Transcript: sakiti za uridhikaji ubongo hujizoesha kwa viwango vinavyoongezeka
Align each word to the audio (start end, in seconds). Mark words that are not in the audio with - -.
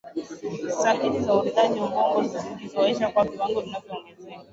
sakiti 0.81 1.19
za 1.25 1.33
uridhikaji 1.33 1.79
ubongo 1.79 2.21
hujizoesha 2.53 3.07
kwa 3.09 3.23
viwango 3.23 3.61
vinavyoongezeka 3.61 4.39